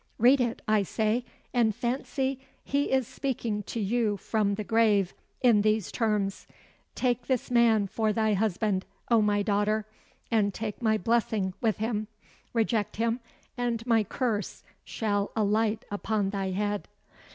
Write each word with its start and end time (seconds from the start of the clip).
Read 0.17 0.41
it, 0.41 0.63
I 0.67 0.81
say, 0.81 1.23
and 1.53 1.75
fancy 1.75 2.39
he 2.63 2.89
is 2.89 3.05
speaking 3.07 3.61
to 3.67 3.79
you 3.79 4.17
from 4.17 4.55
the 4.55 4.63
grave 4.63 5.13
in 5.43 5.61
these 5.61 5.91
terms 5.91 6.47
'Take 6.95 7.27
this 7.27 7.51
man 7.51 7.85
for 7.85 8.11
thy 8.11 8.33
husband, 8.33 8.83
O 9.11 9.21
my 9.21 9.43
daughter, 9.43 9.85
and 10.31 10.55
take 10.55 10.81
my 10.81 10.97
blessing 10.97 11.53
with 11.61 11.77
him. 11.77 12.07
Reject 12.51 12.95
him, 12.95 13.19
and 13.55 13.85
my 13.85 14.03
curse 14.03 14.63
shall 14.83 15.29
alight 15.35 15.85
upon 15.91 16.31
thy 16.31 16.49
head.'" 16.49 16.87